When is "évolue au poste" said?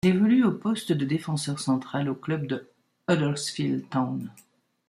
0.15-0.91